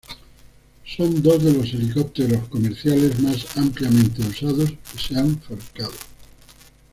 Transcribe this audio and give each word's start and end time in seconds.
Son 0.83 1.11
dos 1.21 1.43
de 1.43 1.53
los 1.53 1.67
helicópteros 1.71 2.47
comerciales 2.49 3.19
más 3.19 3.55
ampliamente 3.55 4.23
usados 4.23 4.71
que 4.71 4.99
se 5.07 5.15
han 5.19 5.39
fabricado. 5.39 5.93